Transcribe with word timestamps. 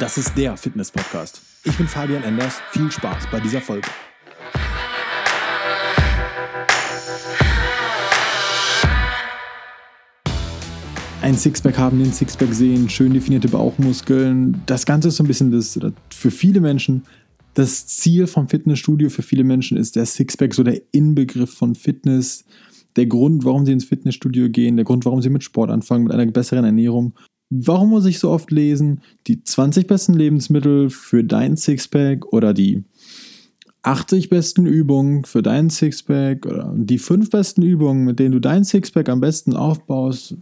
Das 0.00 0.16
ist 0.16 0.34
der 0.34 0.56
Fitness-Podcast. 0.56 1.42
Ich 1.62 1.76
bin 1.76 1.86
Fabian 1.86 2.22
Enders. 2.22 2.58
Viel 2.70 2.90
Spaß 2.90 3.24
bei 3.30 3.38
dieser 3.38 3.60
Folge. 3.60 3.86
Ein 11.20 11.34
Sixpack 11.34 11.76
haben, 11.76 11.98
den 11.98 12.14
Sixpack 12.14 12.54
sehen, 12.54 12.88
schön 12.88 13.12
definierte 13.12 13.48
Bauchmuskeln. 13.48 14.62
Das 14.64 14.86
Ganze 14.86 15.08
ist 15.08 15.16
so 15.16 15.24
ein 15.24 15.26
bisschen 15.26 15.50
das, 15.50 15.78
für 16.08 16.30
viele 16.30 16.62
Menschen 16.62 17.04
das 17.52 17.86
Ziel 17.86 18.26
vom 18.26 18.48
Fitnessstudio. 18.48 19.10
Für 19.10 19.20
viele 19.22 19.44
Menschen 19.44 19.76
ist 19.76 19.96
der 19.96 20.06
Sixpack 20.06 20.54
so 20.54 20.62
der 20.62 20.80
Inbegriff 20.92 21.52
von 21.52 21.74
Fitness. 21.74 22.46
Der 22.96 23.04
Grund, 23.04 23.44
warum 23.44 23.66
sie 23.66 23.72
ins 23.72 23.84
Fitnessstudio 23.84 24.48
gehen, 24.48 24.76
der 24.76 24.86
Grund, 24.86 25.04
warum 25.04 25.20
sie 25.20 25.28
mit 25.28 25.44
Sport 25.44 25.68
anfangen, 25.68 26.04
mit 26.04 26.14
einer 26.14 26.24
besseren 26.24 26.64
Ernährung. 26.64 27.12
Warum 27.50 27.90
muss 27.90 28.06
ich 28.06 28.20
so 28.20 28.30
oft 28.30 28.50
lesen? 28.52 29.02
Die 29.26 29.42
20 29.42 29.88
besten 29.88 30.14
Lebensmittel 30.14 30.88
für 30.88 31.24
dein 31.24 31.56
Sixpack 31.56 32.32
oder 32.32 32.54
die 32.54 32.84
80 33.82 34.28
besten 34.28 34.66
Übungen 34.66 35.24
für 35.24 35.42
dein 35.42 35.68
Sixpack 35.68 36.46
oder 36.46 36.72
die 36.76 36.98
5 36.98 37.28
besten 37.30 37.62
Übungen, 37.62 38.04
mit 38.04 38.20
denen 38.20 38.32
du 38.32 38.38
dein 38.38 38.64
Sixpack 38.64 39.08
am 39.08 39.20
besten 39.20 39.56
aufbaust. 39.56 40.36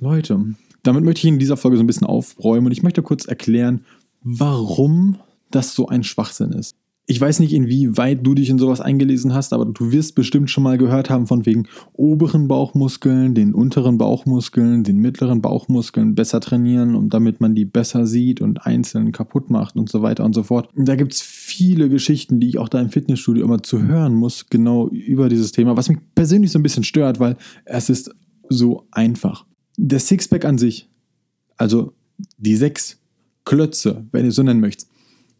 Leute, 0.00 0.54
damit 0.82 1.04
möchte 1.04 1.20
ich 1.20 1.32
in 1.32 1.38
dieser 1.38 1.56
Folge 1.56 1.78
so 1.78 1.82
ein 1.82 1.86
bisschen 1.86 2.06
aufräumen 2.06 2.66
und 2.66 2.72
ich 2.72 2.82
möchte 2.82 3.02
kurz 3.02 3.24
erklären, 3.24 3.84
warum 4.22 5.16
das 5.50 5.74
so 5.74 5.88
ein 5.88 6.02
Schwachsinn 6.02 6.52
ist 6.52 6.76
ich 7.06 7.20
weiß 7.20 7.40
nicht, 7.40 7.52
inwieweit 7.52 8.26
du 8.26 8.34
dich 8.34 8.48
in 8.48 8.58
sowas 8.58 8.80
eingelesen 8.80 9.34
hast, 9.34 9.52
aber 9.52 9.66
du 9.66 9.92
wirst 9.92 10.14
bestimmt 10.14 10.48
schon 10.48 10.64
mal 10.64 10.78
gehört 10.78 11.10
haben 11.10 11.26
von 11.26 11.44
wegen 11.44 11.66
oberen 11.92 12.48
Bauchmuskeln, 12.48 13.34
den 13.34 13.52
unteren 13.52 13.98
Bauchmuskeln, 13.98 14.84
den 14.84 14.98
mittleren 14.98 15.42
Bauchmuskeln 15.42 16.14
besser 16.14 16.40
trainieren, 16.40 16.94
um 16.94 17.10
damit 17.10 17.42
man 17.42 17.54
die 17.54 17.66
besser 17.66 18.06
sieht 18.06 18.40
und 18.40 18.64
einzeln 18.64 19.12
kaputt 19.12 19.50
macht 19.50 19.76
und 19.76 19.90
so 19.90 20.00
weiter 20.00 20.24
und 20.24 20.34
so 20.34 20.44
fort. 20.44 20.70
Da 20.74 20.96
gibt 20.96 21.12
es 21.12 21.20
viele 21.20 21.90
Geschichten, 21.90 22.40
die 22.40 22.48
ich 22.48 22.58
auch 22.58 22.70
da 22.70 22.80
im 22.80 22.88
Fitnessstudio 22.88 23.44
immer 23.44 23.62
zu 23.62 23.82
hören 23.82 24.14
muss, 24.14 24.46
genau 24.48 24.88
über 24.88 25.28
dieses 25.28 25.52
Thema, 25.52 25.76
was 25.76 25.90
mich 25.90 25.98
persönlich 26.14 26.52
so 26.52 26.58
ein 26.58 26.62
bisschen 26.62 26.84
stört, 26.84 27.20
weil 27.20 27.36
es 27.66 27.90
ist 27.90 28.14
so 28.48 28.86
einfach. 28.90 29.44
Der 29.76 30.00
Sixpack 30.00 30.46
an 30.46 30.56
sich, 30.56 30.88
also 31.58 31.92
die 32.38 32.56
sechs 32.56 32.98
Klötze, 33.44 34.06
wenn 34.10 34.24
ihr 34.24 34.32
so 34.32 34.42
nennen 34.42 34.60
möchtet, 34.60 34.88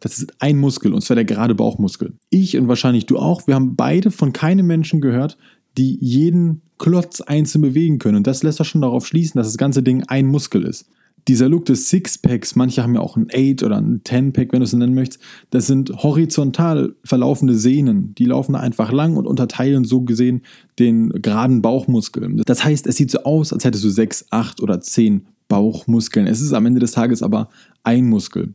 das 0.00 0.19
ist 0.19 0.33
ein 0.39 0.59
Muskel, 0.59 0.92
und 0.92 1.03
zwar 1.03 1.14
der 1.14 1.25
gerade 1.25 1.55
Bauchmuskel. 1.55 2.14
Ich 2.31 2.56
und 2.56 2.69
wahrscheinlich 2.69 3.06
du 3.06 3.19
auch, 3.19 3.47
wir 3.47 3.55
haben 3.55 3.77
beide 3.77 4.11
von 4.11 4.33
keinem 4.33 4.67
Menschen 4.67 5.00
gehört, 5.00 5.39
die 5.77 5.98
jeden 6.00 6.62
Klotz 6.78 7.20
einzeln 7.20 7.62
bewegen 7.62 7.98
können. 7.98 8.19
Und 8.19 8.27
das 8.27 8.42
lässt 8.42 8.61
doch 8.61 8.65
schon 8.65 8.83
darauf 8.83 9.06
schließen, 9.06 9.39
dass 9.39 9.48
das 9.48 9.56
ganze 9.56 9.83
Ding 9.83 10.03
ein 10.09 10.27
Muskel 10.27 10.65
ist. 10.65 10.87
Dieser 11.27 11.48
Look 11.48 11.65
des 11.65 11.89
Sixpacks, 11.89 12.55
manche 12.55 12.83
haben 12.83 12.95
ja 12.95 13.00
auch 13.00 13.17
ein 13.17 13.28
Eight 13.33 13.62
oder 13.62 13.78
ein 13.78 14.03
Ten-Pack, 14.05 14.53
wenn 14.53 14.61
du 14.61 14.65
es 14.65 14.72
so 14.72 14.77
nennen 14.77 14.95
möchtest, 14.95 15.22
das 15.48 15.67
sind 15.67 15.91
horizontal 16.03 16.95
verlaufende 17.03 17.55
Sehnen. 17.55 18.15
Die 18.17 18.27
laufen 18.27 18.55
einfach 18.55 18.92
lang 18.92 19.17
und 19.17 19.27
unterteilen 19.27 19.84
so 19.84 20.03
gesehen 20.03 20.42
den 20.78 21.09
geraden 21.09 21.62
Bauchmuskel. 21.62 22.42
Das 22.45 22.62
heißt, 22.62 22.87
es 22.87 22.97
sieht 22.97 23.11
so 23.11 23.20
aus, 23.20 23.55
als 23.55 23.65
hättest 23.65 23.84
du 23.84 23.89
sechs, 23.89 24.27
acht 24.31 24.61
oder 24.61 24.83
zehn 24.83 25.27
Bauchmuskeln. 25.48 26.27
Es 26.27 26.42
ist 26.42 26.53
am 26.53 26.67
Ende 26.67 26.81
des 26.81 26.92
Tages 26.92 27.22
aber 27.22 27.48
ein 27.84 28.06
Muskel. 28.06 28.53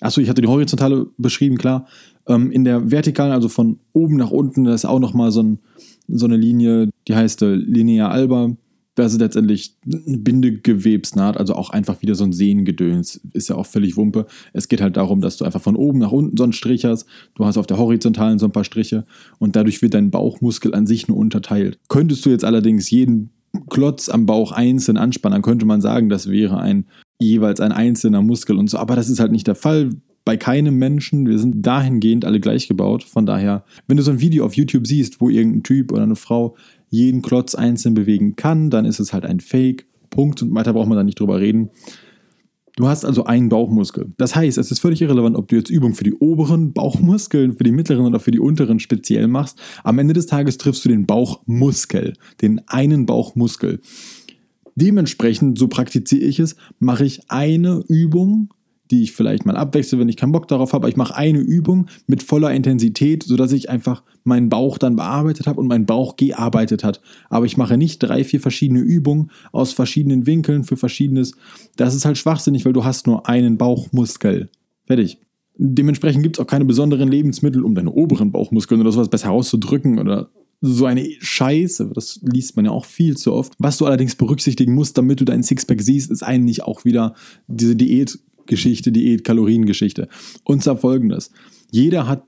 Achso, 0.00 0.20
ich 0.20 0.28
hatte 0.28 0.42
die 0.42 0.48
horizontale 0.48 1.06
beschrieben, 1.16 1.56
klar. 1.56 1.86
Ähm, 2.26 2.50
in 2.50 2.64
der 2.64 2.90
vertikalen, 2.90 3.32
also 3.32 3.48
von 3.48 3.78
oben 3.92 4.16
nach 4.16 4.30
unten, 4.30 4.64
da 4.64 4.74
ist 4.74 4.84
auch 4.84 4.98
nochmal 4.98 5.30
so, 5.30 5.42
ein, 5.42 5.58
so 6.08 6.26
eine 6.26 6.36
Linie, 6.36 6.90
die 7.08 7.14
heißt 7.14 7.42
äh, 7.42 7.54
Linea 7.54 8.08
alba. 8.08 8.56
Das 8.94 9.12
ist 9.12 9.20
letztendlich 9.20 9.76
eine 9.84 10.16
Bindegewebsnaht, 10.18 11.36
also 11.36 11.54
auch 11.54 11.68
einfach 11.68 12.00
wieder 12.00 12.14
so 12.14 12.24
ein 12.24 12.32
Sehnengedöns. 12.32 13.20
Ist 13.34 13.48
ja 13.48 13.56
auch 13.56 13.66
völlig 13.66 13.96
Wumpe. 13.98 14.26
Es 14.54 14.68
geht 14.68 14.80
halt 14.80 14.96
darum, 14.96 15.20
dass 15.20 15.36
du 15.36 15.44
einfach 15.44 15.60
von 15.60 15.76
oben 15.76 15.98
nach 15.98 16.12
unten 16.12 16.36
so 16.36 16.44
einen 16.44 16.54
Strich 16.54 16.86
hast. 16.86 17.06
Du 17.34 17.44
hast 17.44 17.58
auf 17.58 17.66
der 17.66 17.76
horizontalen 17.76 18.38
so 18.38 18.46
ein 18.46 18.52
paar 18.52 18.64
Striche 18.64 19.04
und 19.38 19.54
dadurch 19.54 19.82
wird 19.82 19.92
dein 19.92 20.10
Bauchmuskel 20.10 20.74
an 20.74 20.86
sich 20.86 21.08
nur 21.08 21.18
unterteilt. 21.18 21.78
Könntest 21.88 22.24
du 22.24 22.30
jetzt 22.30 22.44
allerdings 22.44 22.90
jeden 22.90 23.30
Klotz 23.68 24.08
am 24.08 24.24
Bauch 24.24 24.52
einzeln 24.52 24.96
anspannen, 24.96 25.34
dann 25.34 25.42
könnte 25.42 25.66
man 25.66 25.80
sagen, 25.82 26.08
das 26.08 26.30
wäre 26.30 26.58
ein 26.58 26.86
jeweils 27.18 27.60
ein 27.60 27.72
einzelner 27.72 28.22
Muskel 28.22 28.56
und 28.58 28.68
so. 28.68 28.78
Aber 28.78 28.96
das 28.96 29.08
ist 29.08 29.20
halt 29.20 29.32
nicht 29.32 29.46
der 29.46 29.54
Fall 29.54 29.90
bei 30.24 30.36
keinem 30.36 30.76
Menschen. 30.76 31.26
Wir 31.26 31.38
sind 31.38 31.64
dahingehend 31.64 32.24
alle 32.24 32.40
gleich 32.40 32.68
gebaut. 32.68 33.04
Von 33.04 33.26
daher, 33.26 33.64
wenn 33.86 33.96
du 33.96 34.02
so 34.02 34.10
ein 34.10 34.20
Video 34.20 34.44
auf 34.44 34.54
YouTube 34.54 34.86
siehst, 34.86 35.20
wo 35.20 35.30
irgendein 35.30 35.62
Typ 35.62 35.92
oder 35.92 36.02
eine 36.02 36.16
Frau 36.16 36.56
jeden 36.88 37.22
Klotz 37.22 37.54
einzeln 37.54 37.94
bewegen 37.94 38.36
kann, 38.36 38.70
dann 38.70 38.84
ist 38.84 39.00
es 39.00 39.12
halt 39.12 39.24
ein 39.24 39.40
Fake. 39.40 39.86
Punkt. 40.10 40.42
Und 40.42 40.54
weiter 40.54 40.72
braucht 40.72 40.88
man 40.88 40.96
da 40.96 41.04
nicht 41.04 41.20
drüber 41.20 41.40
reden. 41.40 41.70
Du 42.76 42.88
hast 42.88 43.06
also 43.06 43.24
einen 43.24 43.48
Bauchmuskel. 43.48 44.12
Das 44.18 44.36
heißt, 44.36 44.58
es 44.58 44.70
ist 44.70 44.80
völlig 44.80 45.00
irrelevant, 45.00 45.36
ob 45.36 45.48
du 45.48 45.56
jetzt 45.56 45.70
Übungen 45.70 45.94
für 45.94 46.04
die 46.04 46.12
oberen 46.12 46.74
Bauchmuskeln, 46.74 47.56
für 47.56 47.64
die 47.64 47.72
mittleren 47.72 48.04
oder 48.04 48.20
für 48.20 48.32
die 48.32 48.38
unteren 48.38 48.80
speziell 48.80 49.28
machst. 49.28 49.58
Am 49.82 49.98
Ende 49.98 50.12
des 50.12 50.26
Tages 50.26 50.58
triffst 50.58 50.84
du 50.84 50.90
den 50.90 51.06
Bauchmuskel, 51.06 52.14
den 52.42 52.60
einen 52.66 53.06
Bauchmuskel. 53.06 53.80
Dementsprechend, 54.76 55.58
so 55.58 55.68
praktiziere 55.68 56.24
ich 56.24 56.38
es, 56.38 56.54
mache 56.78 57.04
ich 57.04 57.30
eine 57.30 57.82
Übung, 57.88 58.50
die 58.90 59.02
ich 59.02 59.12
vielleicht 59.12 59.46
mal 59.46 59.56
abwechsle, 59.56 59.98
wenn 59.98 60.08
ich 60.08 60.16
keinen 60.16 60.32
Bock 60.32 60.48
darauf 60.48 60.72
habe. 60.72 60.88
Ich 60.88 60.96
mache 60.96 61.16
eine 61.16 61.38
Übung 61.38 61.86
mit 62.06 62.22
voller 62.22 62.52
Intensität, 62.52 63.22
sodass 63.24 63.52
ich 63.52 63.68
einfach 63.70 64.02
meinen 64.22 64.48
Bauch 64.48 64.78
dann 64.78 64.96
bearbeitet 64.96 65.46
habe 65.46 65.60
und 65.60 65.66
mein 65.66 65.86
Bauch 65.86 66.16
gearbeitet 66.16 66.84
hat. 66.84 67.00
Aber 67.30 67.46
ich 67.46 67.56
mache 67.56 67.76
nicht 67.76 67.98
drei, 67.98 68.22
vier 68.22 68.40
verschiedene 68.40 68.80
Übungen 68.80 69.30
aus 69.50 69.72
verschiedenen 69.72 70.26
Winkeln 70.26 70.62
für 70.62 70.76
verschiedenes. 70.76 71.32
Das 71.76 71.94
ist 71.94 72.04
halt 72.04 72.18
schwachsinnig, 72.18 72.64
weil 72.64 72.72
du 72.72 72.84
hast 72.84 73.06
nur 73.06 73.28
einen 73.28 73.56
Bauchmuskel. 73.56 74.50
Fertig. 74.84 75.18
Dementsprechend 75.58 76.22
gibt 76.22 76.36
es 76.36 76.44
auch 76.44 76.46
keine 76.46 76.66
besonderen 76.66 77.10
Lebensmittel, 77.10 77.64
um 77.64 77.74
deine 77.74 77.90
oberen 77.90 78.30
Bauchmuskeln 78.30 78.80
oder 78.80 78.92
sowas 78.92 79.08
besser 79.08 79.30
auszudrücken 79.30 79.98
oder 79.98 80.28
so 80.60 80.86
eine 80.86 81.06
Scheiße, 81.20 81.90
das 81.94 82.20
liest 82.22 82.56
man 82.56 82.64
ja 82.64 82.70
auch 82.70 82.84
viel 82.84 83.16
zu 83.16 83.32
oft. 83.32 83.54
Was 83.58 83.78
du 83.78 83.86
allerdings 83.86 84.16
berücksichtigen 84.16 84.74
musst, 84.74 84.96
damit 84.96 85.20
du 85.20 85.24
deinen 85.24 85.42
Sixpack 85.42 85.82
siehst, 85.82 86.10
ist 86.10 86.22
eigentlich 86.22 86.62
auch 86.62 86.84
wieder 86.84 87.14
diese 87.46 87.76
Diätgeschichte, 87.76 88.90
Diät-Kaloriengeschichte. 88.92 90.08
Und 90.44 90.62
zwar 90.62 90.78
folgendes. 90.78 91.30
Jeder 91.70 92.08
hat 92.08 92.24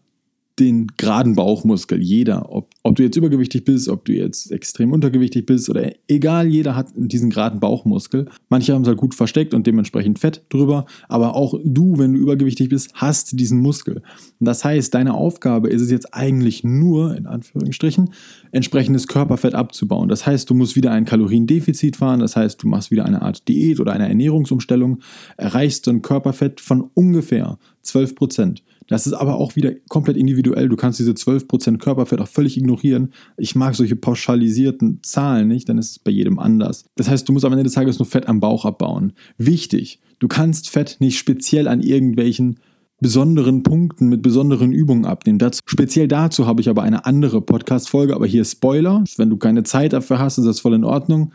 den 0.59 0.89
geraden 0.97 1.35
Bauchmuskel. 1.35 2.03
Jeder, 2.03 2.53
ob, 2.53 2.71
ob 2.83 2.97
du 2.97 3.03
jetzt 3.03 3.17
übergewichtig 3.17 3.65
bist, 3.65 3.89
ob 3.89 4.05
du 4.05 4.13
jetzt 4.13 4.51
extrem 4.51 4.93
untergewichtig 4.93 5.47
bist 5.47 5.69
oder 5.71 5.93
egal, 6.09 6.49
jeder 6.49 6.75
hat 6.75 6.89
diesen 6.97 7.31
geraden 7.31 7.61
Bauchmuskel. 7.61 8.29
Manche 8.49 8.75
haben 8.75 8.83
es 8.83 8.89
halt 8.89 8.99
gut 8.99 9.15
versteckt 9.15 9.55
und 9.55 9.67
dementsprechend 9.67 10.19
Fett 10.19 10.43
drüber, 10.49 10.87
aber 11.09 11.35
auch 11.35 11.55
du, 11.65 11.99
wenn 11.99 12.15
du 12.15 12.21
übergewichtig 12.21 12.69
bist, 12.69 12.91
hast 12.95 13.39
diesen 13.39 13.61
Muskel. 13.61 14.03
Und 14.41 14.47
das 14.47 14.65
heißt, 14.65 14.95
deine 14.95 15.15
Aufgabe 15.15 15.69
ist 15.69 15.83
es 15.83 15.91
jetzt 15.91 16.15
eigentlich 16.15 16.65
nur, 16.65 17.17
in 17.17 17.27
Anführungsstrichen, 17.27 18.11
entsprechendes 18.53 19.09
Körperfett 19.09 19.55
abzubauen. 19.55 20.09
Das 20.09 20.27
heißt, 20.27 20.49
du 20.51 20.55
musst 20.55 20.77
wieder 20.77 20.91
ein 20.91 21.05
Kaloriendefizit 21.05 21.97
fahren, 21.97 22.21
das 22.21 22.37
heißt, 22.37 22.63
du 22.63 22.69
machst 22.69 22.91
wieder 22.91 23.05
eine 23.05 23.23
Art 23.23 23.47
Diät 23.49 23.81
oder 23.81 23.93
eine 23.93 24.09
Ernährungsumstellung, 24.09 25.01
erreichst 25.37 25.85
so 25.85 25.91
ein 25.91 26.03
Körperfett 26.03 26.61
von 26.61 26.91
ungefähr 26.95 27.59
12 27.83 28.15
Prozent. 28.15 28.63
Das 28.89 29.07
ist 29.07 29.13
aber 29.13 29.37
auch 29.37 29.55
wieder 29.55 29.73
komplett 29.89 30.17
individuell. 30.17 30.69
Du 30.69 30.77
kannst 30.77 30.99
diese 30.99 31.13
12% 31.13 31.77
Körperfett 31.79 32.21
auch 32.21 32.29
völlig 32.29 32.57
ignorieren. 32.57 33.13
Ich 33.37 33.55
mag 33.55 33.75
solche 33.75 33.97
pauschalisierten 33.97 35.01
Zahlen 35.03 35.49
nicht, 35.49 35.69
dann 35.69 35.79
ist 35.79 35.91
es 35.91 35.99
bei 35.99 36.11
jedem 36.11 36.39
anders. 36.39 36.87
Das 36.97 37.09
heißt, 37.09 37.29
du 37.29 37.33
musst 37.33 37.45
am 37.45 37.53
Ende 37.53 37.65
des 37.65 37.75
Tages 37.75 37.99
nur 37.99 38.07
Fett 38.07 38.29
am 38.29 38.41
Bauch 38.41 38.65
abbauen. 38.65 39.13
Wichtig, 39.37 40.01
du 40.19 40.27
kannst 40.27 40.71
Fett 40.71 40.97
nicht 41.01 41.19
speziell 41.19 41.69
an 41.69 41.83
irgendwelchen 41.83 42.61
besonderen 43.01 43.63
Punkten 43.63 44.09
mit 44.09 44.23
besonderen 44.23 44.73
Übungen 44.73 45.05
abnehmen. 45.05 45.39
Das, 45.39 45.61
speziell 45.67 46.09
dazu 46.09 46.47
habe 46.47 46.61
ich 46.61 46.69
aber 46.69 46.83
eine 46.83 47.07
andere 47.07 47.41
Podcast-Folge, 47.41 48.15
aber 48.15 48.27
hier 48.27 48.45
Spoiler. 48.45 49.05
Wenn 49.17 49.31
du 49.31 49.37
keine 49.37 49.63
Zeit 49.63 49.93
dafür 49.93 50.19
hast, 50.19 50.39
ist 50.39 50.47
das 50.47 50.61
voll 50.61 50.75
in 50.75 50.85
Ordnung. 50.85 51.33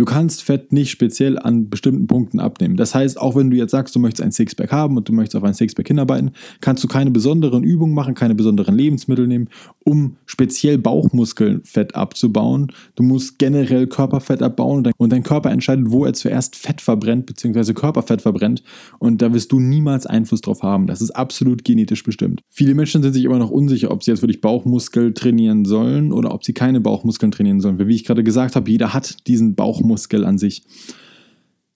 Du 0.00 0.06
kannst 0.06 0.42
Fett 0.42 0.72
nicht 0.72 0.90
speziell 0.90 1.38
an 1.38 1.68
bestimmten 1.68 2.06
Punkten 2.06 2.40
abnehmen. 2.40 2.78
Das 2.78 2.94
heißt, 2.94 3.20
auch 3.20 3.36
wenn 3.36 3.50
du 3.50 3.58
jetzt 3.58 3.72
sagst, 3.72 3.94
du 3.94 3.98
möchtest 3.98 4.22
ein 4.22 4.32
Sixpack 4.32 4.72
haben 4.72 4.96
und 4.96 5.06
du 5.06 5.12
möchtest 5.12 5.36
auf 5.36 5.44
ein 5.44 5.52
Sixpack 5.52 5.88
hinarbeiten, 5.88 6.30
kannst 6.62 6.82
du 6.82 6.88
keine 6.88 7.10
besonderen 7.10 7.62
Übungen 7.64 7.92
machen, 7.92 8.14
keine 8.14 8.34
besonderen 8.34 8.74
Lebensmittel 8.74 9.26
nehmen, 9.26 9.50
um 9.84 10.16
speziell 10.24 10.78
Bauchmuskelfett 10.78 11.94
abzubauen. 11.96 12.72
Du 12.94 13.02
musst 13.02 13.38
generell 13.38 13.88
Körperfett 13.88 14.42
abbauen 14.42 14.90
und 14.96 15.12
dein 15.12 15.22
Körper 15.22 15.50
entscheidet, 15.50 15.90
wo 15.90 16.06
er 16.06 16.14
zuerst 16.14 16.56
Fett 16.56 16.80
verbrennt, 16.80 17.26
beziehungsweise 17.26 17.74
Körperfett 17.74 18.22
verbrennt. 18.22 18.62
Und 19.00 19.20
da 19.20 19.34
wirst 19.34 19.52
du 19.52 19.60
niemals 19.60 20.06
Einfluss 20.06 20.40
drauf 20.40 20.62
haben. 20.62 20.86
Das 20.86 21.02
ist 21.02 21.10
absolut 21.10 21.62
genetisch 21.62 22.04
bestimmt. 22.04 22.40
Viele 22.48 22.74
Menschen 22.74 23.02
sind 23.02 23.12
sich 23.12 23.24
immer 23.24 23.38
noch 23.38 23.50
unsicher, 23.50 23.90
ob 23.90 24.02
sie 24.02 24.12
jetzt 24.12 24.22
wirklich 24.22 24.40
Bauchmuskel 24.40 25.12
trainieren 25.12 25.66
sollen 25.66 26.10
oder 26.10 26.32
ob 26.32 26.42
sie 26.42 26.54
keine 26.54 26.80
Bauchmuskeln 26.80 27.32
trainieren 27.32 27.60
sollen. 27.60 27.78
Weil 27.78 27.88
wie 27.88 27.96
ich 27.96 28.06
gerade 28.06 28.24
gesagt 28.24 28.56
habe, 28.56 28.70
jeder 28.70 28.94
hat 28.94 29.26
diesen 29.26 29.54
Bauchmuskel 29.54 29.89
Muskel 29.90 30.24
an 30.24 30.38
sich. 30.38 30.62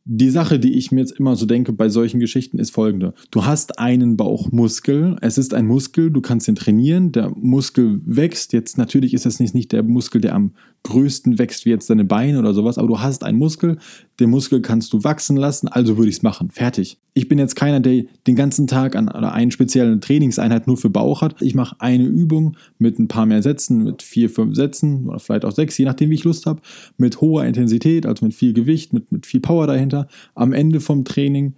Die 0.06 0.28
Sache, 0.28 0.58
die 0.58 0.74
ich 0.74 0.92
mir 0.92 1.00
jetzt 1.00 1.18
immer 1.18 1.34
so 1.34 1.46
denke 1.46 1.72
bei 1.72 1.88
solchen 1.88 2.20
Geschichten, 2.20 2.58
ist 2.58 2.72
folgende. 2.72 3.14
Du 3.30 3.46
hast 3.46 3.78
einen 3.78 4.18
Bauchmuskel, 4.18 5.16
es 5.22 5.38
ist 5.38 5.54
ein 5.54 5.66
Muskel, 5.66 6.10
du 6.10 6.20
kannst 6.20 6.46
ihn 6.46 6.56
trainieren, 6.56 7.10
der 7.10 7.30
Muskel 7.30 8.02
wächst. 8.04 8.52
Jetzt 8.52 8.76
natürlich 8.76 9.14
ist 9.14 9.24
das 9.24 9.40
nicht, 9.40 9.54
nicht 9.54 9.72
der 9.72 9.82
Muskel, 9.82 10.20
der 10.20 10.34
am 10.34 10.52
größten 10.82 11.38
wächst, 11.38 11.64
wie 11.64 11.70
jetzt 11.70 11.88
deine 11.88 12.04
Beine 12.04 12.38
oder 12.38 12.52
sowas, 12.52 12.76
aber 12.76 12.88
du 12.88 13.00
hast 13.00 13.24
einen 13.24 13.38
Muskel, 13.38 13.78
den 14.20 14.30
Muskel 14.30 14.62
kannst 14.62 14.92
du 14.92 15.02
wachsen 15.02 15.36
lassen, 15.36 15.68
also 15.68 15.96
würde 15.96 16.08
ich 16.08 16.16
es 16.16 16.22
machen. 16.22 16.50
Fertig. 16.50 16.98
Ich 17.14 17.28
bin 17.28 17.38
jetzt 17.38 17.56
keiner, 17.56 17.80
der 17.80 18.04
den 18.26 18.36
ganzen 18.36 18.66
Tag 18.66 18.96
an 18.96 19.08
oder 19.08 19.32
eine 19.32 19.50
spezielle 19.50 19.98
Trainingseinheit 19.98 20.66
nur 20.66 20.76
für 20.76 20.90
Bauch 20.90 21.22
hat. 21.22 21.42
Ich 21.42 21.54
mache 21.54 21.76
eine 21.80 22.04
Übung 22.04 22.56
mit 22.78 22.98
ein 22.98 23.08
paar 23.08 23.26
mehr 23.26 23.42
Sätzen, 23.42 23.84
mit 23.84 24.02
vier, 24.02 24.30
fünf 24.30 24.54
Sätzen 24.54 25.08
oder 25.08 25.18
vielleicht 25.18 25.44
auch 25.44 25.52
sechs, 25.52 25.78
je 25.78 25.84
nachdem, 25.84 26.10
wie 26.10 26.14
ich 26.14 26.24
Lust 26.24 26.46
habe, 26.46 26.60
mit 26.96 27.20
hoher 27.20 27.44
Intensität, 27.44 28.06
also 28.06 28.24
mit 28.24 28.34
viel 28.34 28.52
Gewicht, 28.52 28.92
mit, 28.92 29.10
mit 29.10 29.26
viel 29.26 29.40
Power 29.40 29.66
dahinter. 29.66 30.08
Am 30.34 30.52
Ende 30.52 30.80
vom 30.80 31.04
Training 31.04 31.54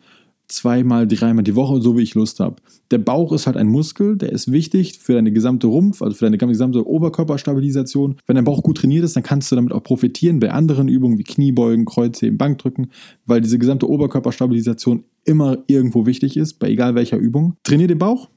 zweimal, 0.48 1.06
dreimal 1.06 1.42
die 1.42 1.56
Woche, 1.56 1.80
so 1.80 1.96
wie 1.96 2.02
ich 2.02 2.14
Lust 2.14 2.40
habe. 2.40 2.56
Der 2.90 2.98
Bauch 2.98 3.32
ist 3.32 3.46
halt 3.46 3.56
ein 3.56 3.66
Muskel, 3.66 4.16
der 4.16 4.30
ist 4.30 4.52
wichtig 4.52 4.98
für 5.00 5.14
deine 5.14 5.32
gesamte 5.32 5.66
Rumpf, 5.66 6.02
also 6.02 6.16
für 6.16 6.26
deine 6.26 6.38
gesamte 6.38 6.86
Oberkörperstabilisation. 6.86 8.16
Wenn 8.26 8.36
dein 8.36 8.44
Bauch 8.44 8.62
gut 8.62 8.78
trainiert 8.78 9.04
ist, 9.04 9.16
dann 9.16 9.22
kannst 9.22 9.50
du 9.50 9.56
damit 9.56 9.72
auch 9.72 9.82
profitieren 9.82 10.38
bei 10.38 10.52
anderen 10.52 10.88
Übungen 10.88 11.18
wie 11.18 11.24
Kniebeugen, 11.24 11.84
Kreuzheben, 11.84 12.38
Bankdrücken, 12.38 12.88
weil 13.26 13.40
diese 13.40 13.58
gesamte 13.58 13.88
Oberkörperstabilisation 13.88 15.04
immer 15.24 15.58
irgendwo 15.66 16.06
wichtig 16.06 16.36
ist, 16.36 16.54
bei 16.54 16.70
egal 16.70 16.94
welcher 16.94 17.16
Übung. 17.16 17.56
Trainier 17.64 17.88
den 17.88 17.98
Bauch, 17.98 18.28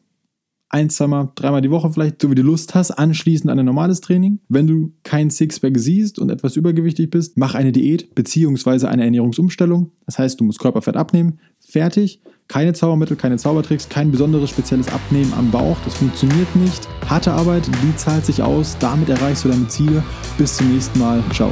ein, 0.71 0.91
zweimal, 0.91 1.29
dreimal 1.33 1.61
die 1.61 1.71
Woche 1.71 1.91
vielleicht, 1.91 2.21
so 2.21 2.29
wie 2.29 2.35
du 2.35 2.44
Lust 2.44 2.75
hast, 2.75 2.91
anschließend 2.91 3.50
an 3.50 3.57
ein 3.57 3.65
normales 3.65 4.01
Training. 4.01 4.39
Wenn 4.50 4.67
du 4.67 4.94
kein 5.01 5.31
Sixpack 5.31 5.79
siehst 5.79 6.19
und 6.19 6.29
etwas 6.29 6.56
übergewichtig 6.56 7.09
bist, 7.09 7.38
mach 7.38 7.56
eine 7.56 7.71
Diät 7.71 8.13
bzw. 8.13 8.85
eine 8.85 9.03
Ernährungsumstellung. 9.03 9.91
Das 10.06 10.19
heißt, 10.19 10.39
du 10.39 10.44
musst 10.44 10.59
Körperfett 10.59 10.95
abnehmen. 10.95 11.39
Fertig. 11.69 12.19
Keine 12.48 12.74
Zaubermittel, 12.74 13.16
keine 13.16 13.38
Zaubertricks, 13.38 13.89
kein 13.89 14.10
besonderes 14.10 14.50
spezielles 14.50 14.92
Abnehmen 14.92 15.33
am 15.33 15.51
Bauch. 15.51 15.77
Das 15.86 15.94
funktioniert 15.95 16.56
nicht. 16.56 16.88
Harte 17.07 17.31
Arbeit, 17.31 17.68
die 17.68 17.95
zahlt 17.95 18.25
sich 18.25 18.42
aus. 18.42 18.75
Damit 18.80 19.10
erreichst 19.10 19.45
du 19.45 19.50
deine 19.50 19.68
Ziele. 19.68 20.04
Bis 20.38 20.57
zum 20.57 20.74
nächsten 20.74 20.98
Mal. 20.98 21.24
Ciao. 21.31 21.51